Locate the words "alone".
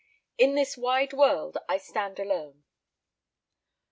2.19-2.63